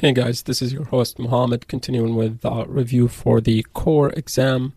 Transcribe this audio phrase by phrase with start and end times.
[0.00, 4.72] Hey guys, this is your host Mohammed, continuing with the review for the core exam.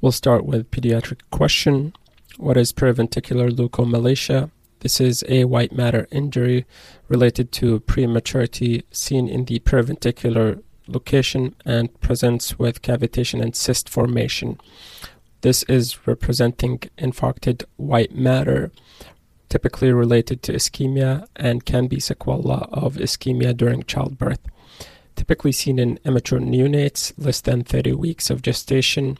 [0.00, 1.92] We'll start with pediatric question.
[2.36, 4.52] What is periventricular leukomalacia?
[4.78, 6.66] This is a white matter injury
[7.08, 14.60] related to prematurity seen in the periventricular location and presents with cavitation and cyst formation.
[15.40, 18.70] This is representing infarcted white matter,
[19.50, 24.40] typically related to ischemia and can be sequela of ischemia during childbirth.
[25.16, 29.18] Typically seen in immature neonates less than 30 weeks of gestation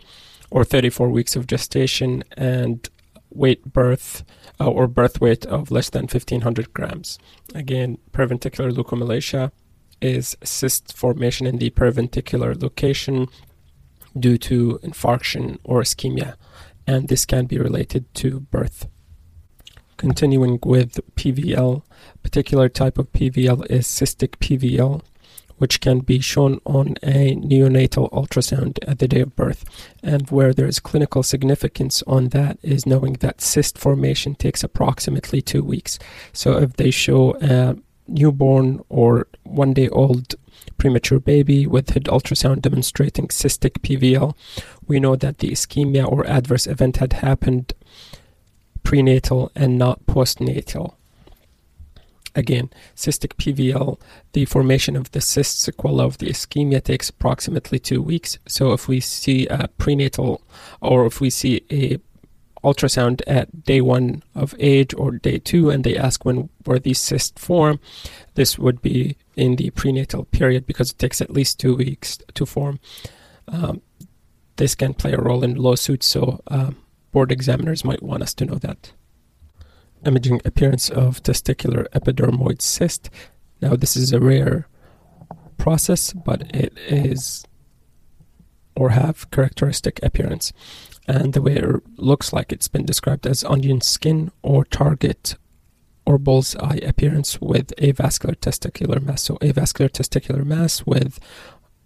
[0.50, 2.88] or 34 weeks of gestation and
[3.30, 4.24] weight birth
[4.58, 7.18] uh, or birth weight of less than 1500 grams.
[7.54, 9.50] Again, periventricular leukomalacia
[10.00, 13.28] is cyst formation in the periventricular location
[14.18, 16.34] due to infarction or ischemia,
[16.86, 18.88] and this can be related to birth.
[20.00, 21.82] Continuing with PVL,
[22.22, 25.02] particular type of PVL is cystic PVL,
[25.58, 29.62] which can be shown on a neonatal ultrasound at the day of birth.
[30.02, 35.42] And where there is clinical significance on that is knowing that cyst formation takes approximately
[35.42, 35.98] two weeks.
[36.32, 37.76] So if they show a
[38.08, 40.34] newborn or one day old
[40.78, 44.34] premature baby with head ultrasound demonstrating cystic PVL,
[44.88, 47.74] we know that the ischemia or adverse event had happened
[48.82, 50.94] prenatal and not postnatal.
[52.34, 53.98] Again, cystic PVL,
[54.32, 58.38] the formation of the cyst sequela of the ischemia takes approximately two weeks.
[58.46, 60.40] So if we see a prenatal
[60.80, 61.98] or if we see a
[62.62, 67.00] ultrasound at day one of age or day two and they ask when were these
[67.00, 67.80] cysts form,
[68.34, 72.46] this would be in the prenatal period because it takes at least two weeks to
[72.46, 72.78] form.
[73.48, 73.80] Um,
[74.56, 76.72] this can play a role in lawsuits, so uh,
[77.12, 78.92] board examiners might want us to know that
[80.06, 83.10] imaging appearance of testicular epidermoid cyst.
[83.60, 84.66] Now, this is a rare
[85.58, 87.44] process, but it is
[88.74, 90.52] or have characteristic appearance.
[91.06, 95.36] And the way it looks like it's been described as onion skin or target
[96.06, 99.22] or bull's eye appearance with avascular testicular mass.
[99.22, 101.18] So, avascular testicular mass with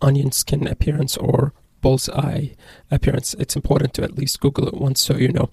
[0.00, 1.52] onion skin appearance or
[1.84, 2.46] bullseye
[2.90, 3.34] appearance.
[3.34, 5.50] It's important to at least Google it once so you know.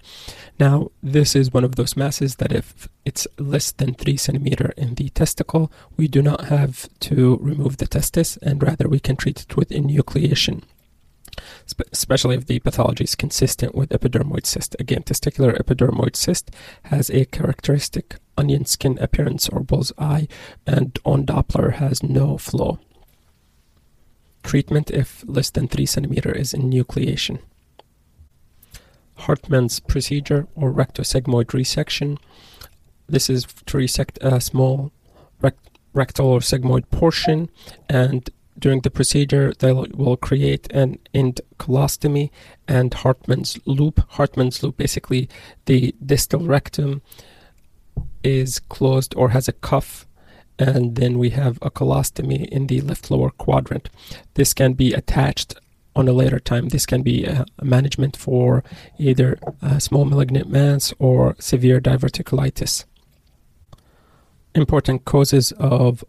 [0.58, 4.94] Now, this is one of those masses that if it's less than 3 centimeter in
[4.94, 9.42] the testicle, we do not have to remove the testis and rather we can treat
[9.42, 10.62] it with enucleation
[11.92, 14.76] especially if the pathology is consistent with epidermoid cyst.
[14.78, 16.50] Again, testicular epidermoid cyst
[16.84, 20.28] has a characteristic onion skin appearance or bull's eye,
[20.66, 22.78] and on Doppler has no flow.
[24.42, 27.38] Treatment if less than 3 cm is enucleation.
[29.14, 32.18] Hartmann's procedure or rectosigmoid resection.
[33.08, 34.90] This is to resect a small
[35.40, 37.50] rect- rectal or sigmoid portion
[37.88, 42.30] and during the procedure they will create an end colostomy
[42.68, 44.00] and Hartmann's loop.
[44.10, 45.28] Hartmann's loop basically
[45.66, 47.02] the distal rectum
[48.22, 50.06] is closed or has a cuff
[50.68, 53.88] and then we have a colostomy in the left lower quadrant.
[54.34, 55.54] This can be attached
[55.94, 56.68] on a later time.
[56.68, 58.64] This can be uh, a, management for
[58.98, 62.84] either uh, small malignant mass or severe diverticulitis.
[64.54, 66.04] Important causes of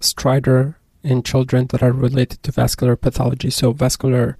[0.00, 3.50] stridor in children that are related to vascular pathology.
[3.50, 4.36] So, vascular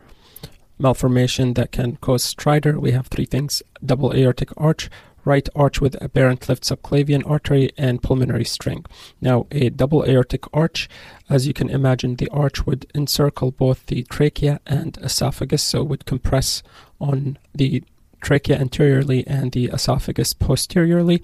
[0.78, 4.90] malformation that can cause stridor, we have three things double aortic arch,
[5.24, 8.84] right arch with aberrant left subclavian artery and pulmonary string.
[9.20, 10.88] Now, a double aortic arch,
[11.28, 16.06] as you can imagine, the arch would encircle both the trachea and esophagus, so would
[16.06, 16.62] compress
[17.00, 17.82] on the
[18.20, 21.22] trachea anteriorly and the esophagus posteriorly.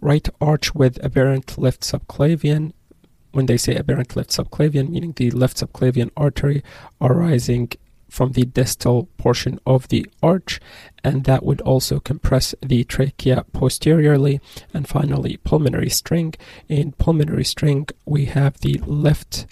[0.00, 2.72] Right arch with aberrant left subclavian.
[3.32, 6.62] When they say aberrant left subclavian, meaning the left subclavian artery
[7.00, 7.70] arising
[8.10, 10.60] from the distal portion of the arch,
[11.02, 14.40] and that would also compress the trachea posteriorly.
[14.74, 16.34] And finally, pulmonary sling.
[16.68, 19.46] In pulmonary sling, we have the left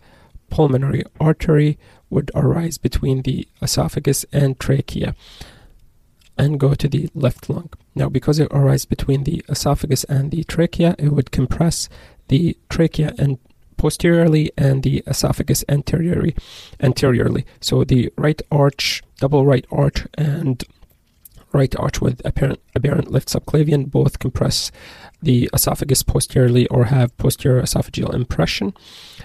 [0.51, 1.79] pulmonary artery
[2.11, 5.15] would arise between the esophagus and trachea
[6.39, 7.71] and go to the left lung.
[7.95, 11.89] Now, because it arises between the esophagus and the trachea, it would compress
[12.29, 13.39] the trachea and
[13.79, 16.35] posteriorly and the esophagus anteriorly.
[16.81, 17.45] anteriorly.
[17.61, 20.63] So the right arch, double right arch, and
[21.53, 24.71] right arch with apparent, aberrant left subclavian both compress
[25.23, 28.75] the esophagus posteriorly or have posterior esophageal impression.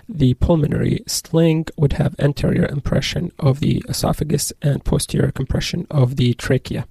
[0.08, 6.34] The pulmonary sling would have anterior impression of the esophagus and posterior compression of the
[6.34, 6.88] trachea.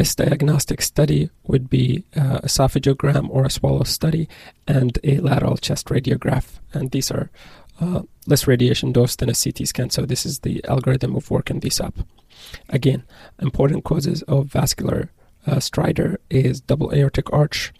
[0.00, 4.30] Best diagnostic study would be uh, esophagogram or a swallow study
[4.66, 6.58] and a lateral chest radiograph.
[6.72, 7.28] And these are
[7.82, 9.90] uh, less radiation dose than a CT scan.
[9.90, 11.92] So this is the algorithm of working these up.
[12.70, 13.02] Again,
[13.42, 15.10] important causes of vascular
[15.46, 17.70] uh, stridor is double aortic arch,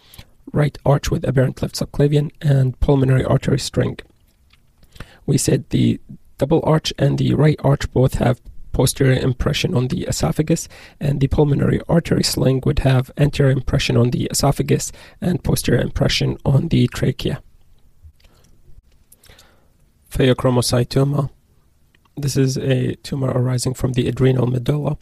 [0.52, 3.98] right arch with aberrant left subclavian, and pulmonary artery sling.
[5.24, 5.98] We said the
[6.36, 10.68] double arch and the right arch both have posterior impression on the esophagus,
[11.00, 16.36] and the pulmonary artery sling would have anterior impression on the esophagus and posterior impression
[16.44, 17.42] on the trachea.
[20.10, 21.30] Pheochromocytoma.
[22.16, 24.98] This is a tumor arising from the adrenal medulla,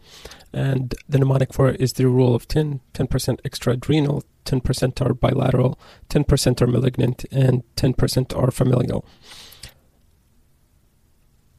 [0.52, 5.14] and the mnemonic for it is the rule of 10 10% extra adrenal, 10% are
[5.14, 5.78] bilateral,
[6.10, 9.04] 10% are malignant, and 10% are familial.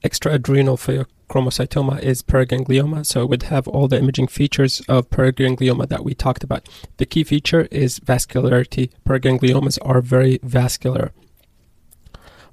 [0.01, 5.09] Extra adrenal Extraadrenal pheochromocytoma is paraganglioma, so it would have all the imaging features of
[5.09, 6.67] paraganglioma that we talked about.
[6.97, 8.91] The key feature is vascularity.
[9.05, 11.11] Paragangliomas are very vascular.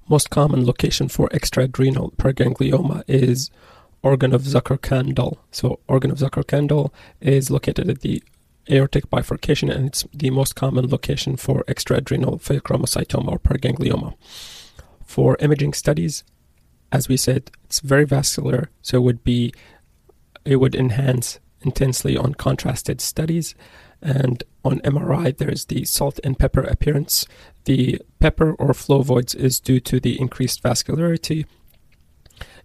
[0.08, 3.50] Most common location for extraadrenal paraganglioma is
[4.02, 5.38] organ of Zuckerkandl.
[5.50, 8.22] So organ of Zuckerkandl is located at the
[8.70, 14.14] aortic bifurcation and it's the most common location for extraadrenal pheochromocytoma or paraganglioma.
[15.04, 16.24] For imaging studies,
[16.92, 19.52] as we said, it's very vascular, so it would be
[20.44, 23.54] it would enhance intensely on contrasted studies.
[24.00, 27.26] And on MRI, there's the salt and pepper appearance.
[27.64, 31.46] The pepper or flow voids is due to the increased vascularity.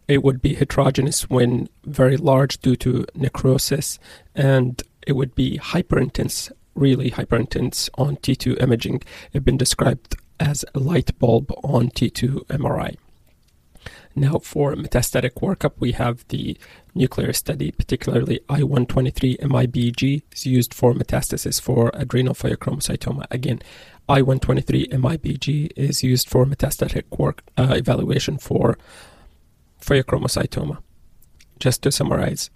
[0.07, 3.97] It would be heterogeneous when very large due to necrosis,
[4.35, 9.01] and it would be hyperintense, really hyperintense on T2 imaging.
[9.31, 12.97] It's been described as a light bulb on T2 MRI.
[14.15, 16.57] Now, for metastatic workup, we have the
[16.93, 23.25] nuclear study, particularly I-123 MIBG, is used for metastasis for adrenal pheochromocytoma.
[23.31, 23.61] Again,
[24.09, 28.77] I-123 MIBG is used for metastatic work uh, evaluation for
[29.79, 30.79] pheochromocytoma.
[31.59, 32.49] Just to summarize,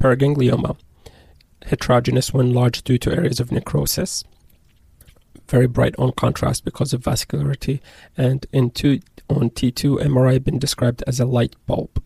[0.00, 0.76] paraganglioma,
[1.66, 4.24] heterogeneous when large due to areas of necrosis,
[5.48, 7.80] very bright on contrast because of vascularity,
[8.16, 12.02] and in two, on T2 MRI been described as a light bulb.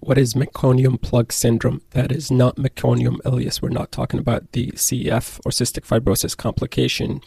[0.00, 1.80] What is meconium plug syndrome?
[1.92, 3.62] That is not meconium ileus.
[3.62, 7.22] We're not talking about the CF or cystic fibrosis complication.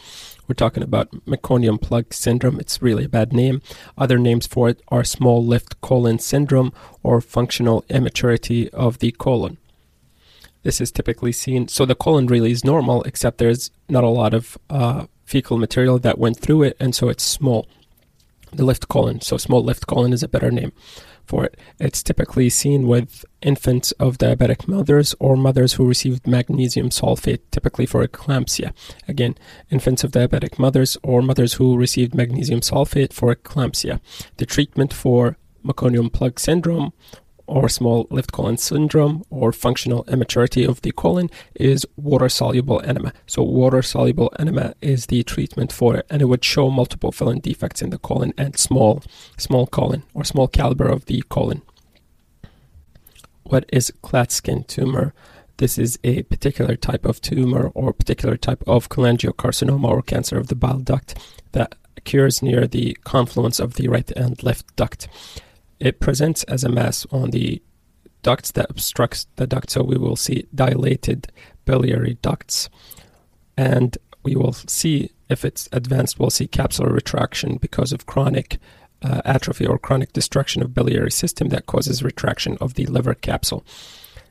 [0.46, 2.60] We're talking about meconium plug syndrome.
[2.60, 3.62] It's really a bad name.
[3.96, 6.72] Other names for it are small left colon syndrome
[7.02, 9.58] or functional immaturity of the colon.
[10.62, 11.68] This is typically seen.
[11.68, 15.98] So the colon really is normal, except there's not a lot of uh, fecal material
[16.00, 17.68] that went through it, and so it's small.
[18.52, 19.20] The left colon.
[19.20, 20.72] So small left colon is a better name
[21.28, 21.58] for it.
[21.78, 27.84] It's typically seen with infants of diabetic mothers or mothers who received magnesium sulfate, typically
[27.84, 28.72] for eclampsia.
[29.06, 29.36] Again,
[29.70, 34.00] infants of diabetic mothers or mothers who received magnesium sulfate for eclampsia.
[34.38, 36.92] The treatment for meconium plug syndrome
[37.48, 43.12] or small left colon syndrome or functional immaturity of the colon is water soluble enema.
[43.26, 47.40] So, water soluble enema is the treatment for it, and it would show multiple filling
[47.40, 49.02] defects in the colon and small,
[49.36, 51.62] small colon or small caliber of the colon.
[53.42, 55.14] What is Klatskin tumor?
[55.56, 60.48] This is a particular type of tumor or particular type of cholangiocarcinoma or cancer of
[60.48, 61.18] the bile duct
[61.52, 65.08] that occurs near the confluence of the right and left duct.
[65.80, 67.62] It presents as a mass on the
[68.22, 71.28] ducts that obstructs the duct, so we will see dilated
[71.64, 72.68] biliary ducts.
[73.56, 78.58] And we will see, if it's advanced, we'll see capsular retraction because of chronic
[79.02, 83.64] uh, atrophy or chronic destruction of biliary system that causes retraction of the liver capsule.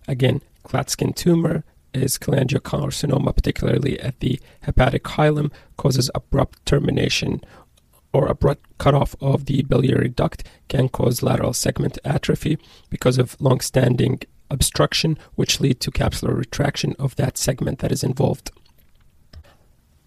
[0.08, 1.64] Again, Klatskin tumor
[1.94, 7.42] is cholangiocarcinoma, particularly at the hepatic hilum, causes abrupt termination
[8.14, 12.58] or abrupt cutoff of the biliary duct can cause lateral segment atrophy
[12.90, 18.52] because of long-standing obstruction, which lead to capsular retraction of that segment that is involved.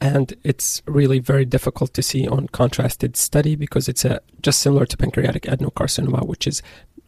[0.00, 4.86] And it's really very difficult to see on contrasted study because it's a, just similar
[4.86, 6.62] to pancreatic adenocarcinoma, which is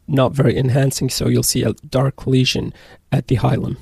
[0.07, 2.75] not very enhancing, so you'll see a dark lesion
[3.11, 3.79] at the hilum.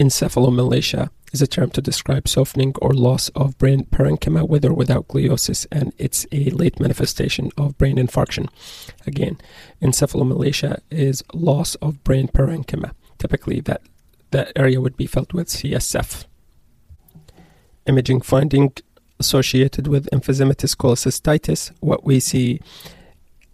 [0.00, 5.08] Encephalomalacia is a term to describe softening or loss of brain parenchyma with or without
[5.08, 8.48] gliosis, and it's a late manifestation of brain infarction.
[9.06, 9.38] Again,
[9.82, 12.92] encephalomalacia is loss of brain parenchyma.
[13.18, 13.82] Typically, that,
[14.30, 16.24] that area would be felt with CSF.
[17.86, 18.72] Imaging finding
[19.18, 22.60] associated with emphysematous cholecystitis, what we see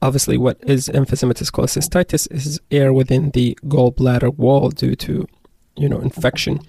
[0.03, 5.27] obviously what is emphysematous cholecystitis is air within the gallbladder wall due to
[5.81, 6.61] you know, infection.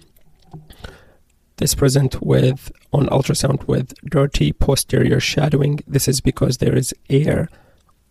[1.62, 5.82] This present with on ultrasound with dirty posterior shadowing.
[5.86, 7.50] This is because there is air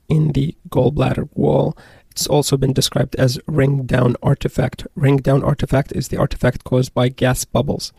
[0.08, 1.76] in the gallbladder wall.
[2.12, 4.86] It's also been described as ring down artifact.
[4.94, 7.92] Ring down artifact is the artifact caused by gas bubbles.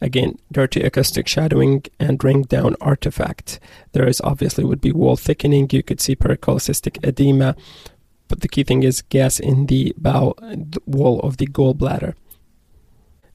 [0.00, 3.60] Again, dirty acoustic shadowing and ring down artifact.
[3.92, 5.68] There is obviously would be wall thickening.
[5.70, 7.56] You could see pericholecystic edema,
[8.26, 12.14] but the key thing is gas in the bowel the wall of the gallbladder.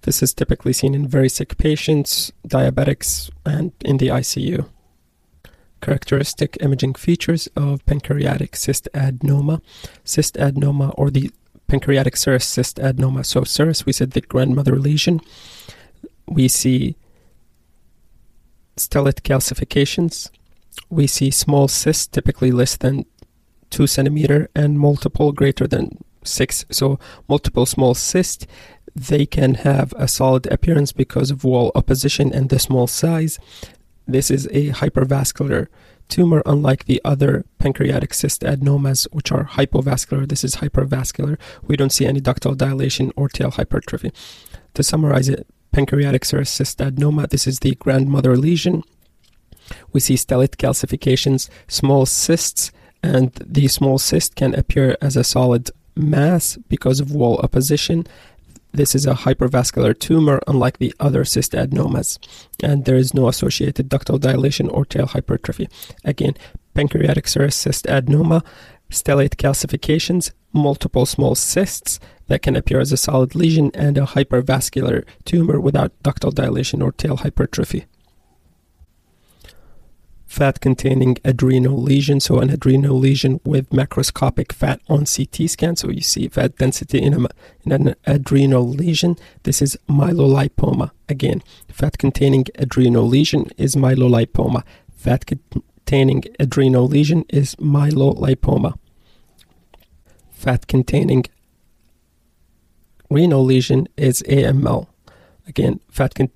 [0.01, 4.69] This is typically seen in very sick patients, diabetics, and in the ICU.
[5.81, 9.61] Characteristic imaging features of pancreatic cyst adenoma.
[10.03, 11.31] Cyst adenoma or the
[11.67, 13.25] pancreatic serous cyst adenoma.
[13.25, 15.21] So serous, we said the grandmother lesion.
[16.27, 16.95] We see
[18.77, 20.29] stellate calcifications.
[20.89, 23.05] We see small cysts, typically less than
[23.69, 26.65] two centimeter, and multiple greater than six.
[26.71, 28.47] So multiple small cysts.
[28.97, 33.37] They can have a solid appearance because of wall apposition and the small size.
[34.07, 35.67] This is a hypervascular
[36.09, 40.27] tumor, unlike the other pancreatic cyst adenomas, which are hypovascular.
[40.27, 41.37] This is hypervascular.
[41.61, 44.11] We don't see any ductal dilation or tail hypertrophy.
[44.73, 48.81] To summarize it, pancreatic cyst adenoma, this is the grandmother lesion.
[49.93, 52.71] We see stellate calcifications, small cysts,
[53.03, 58.07] and the small cyst can appear as a solid mass because of wall apposition
[58.71, 62.19] this is a hypervascular tumor, unlike the other cystadenomas,
[62.61, 65.67] and there is no associated ductal dilation or tail hypertrophy.
[66.03, 66.33] Again,
[66.73, 68.43] pancreatic serous cystadenoma,
[68.89, 75.05] stellate calcifications, multiple small cysts that can appear as a solid lesion, and a hypervascular
[75.25, 77.85] tumor without ductal dilation or tail hypertrophy
[80.27, 82.19] fat containing adrenal lesion.
[82.19, 85.75] So, an adrenal lesion with macroscopic fat on CT scan.
[85.75, 87.27] So, you see fat density in, a,
[87.65, 89.15] in an adrenal lesion.
[89.43, 90.91] This is myelolipoma.
[91.09, 94.63] Again, fat containing adrenal lesion is myelolipoma.
[94.95, 98.77] Fat containing adrenal lesion is myelolipoma.
[100.31, 101.25] Fat containing
[103.09, 104.87] renal lesion is AML.
[105.47, 106.31] Again, fat con-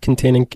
[0.00, 0.48] containing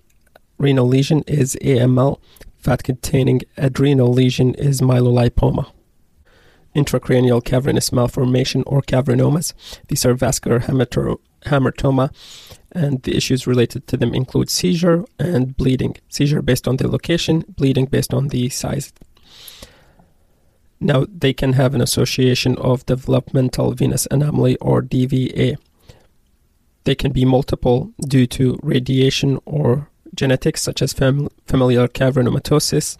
[0.58, 2.18] renal lesion is AML.
[2.58, 5.72] Fat containing adrenal lesion is myelolipoma.
[6.74, 9.54] Intracranial cavernous malformation or cavernomas.
[9.88, 12.12] These are vascular hamartoma,
[12.72, 15.96] and the issues related to them include seizure and bleeding.
[16.08, 18.92] Seizure based on the location, bleeding based on the size.
[20.80, 25.56] Now, they can have an association of developmental venous anomaly or DVA.
[26.84, 32.96] They can be multiple due to radiation or genetics such as fam- familial cavernomatosis.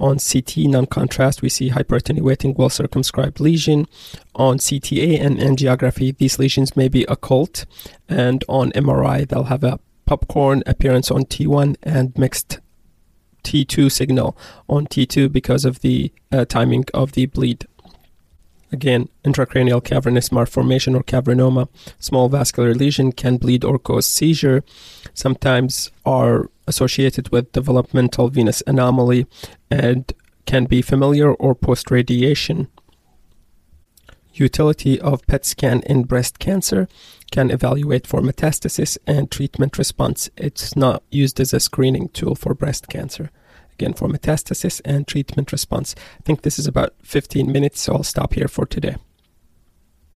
[0.00, 3.86] On CT non-contrast, we see hyperattenuating well-circumscribed lesion.
[4.36, 7.66] On CTA and angiography, these lesions may be occult,
[8.08, 12.60] and on MRI, they'll have a popcorn appearance on T1 and mixed
[13.42, 14.36] T2 signal
[14.68, 17.66] on T2 because of the uh, timing of the bleed.
[18.70, 24.62] Again, intracranial cavernous malformation or cavernoma, small vascular lesion can bleed or cause seizure,
[25.14, 29.26] sometimes are associated with developmental venous anomaly
[29.70, 30.12] and
[30.44, 32.68] can be familiar or post radiation.
[34.34, 36.88] Utility of PET scan in breast cancer
[37.30, 40.30] can evaluate for metastasis and treatment response.
[40.36, 43.30] It's not used as a screening tool for breast cancer
[43.78, 45.94] again for metastasis and treatment response.
[46.18, 48.96] I think this is about 15 minutes, so I'll stop here for today.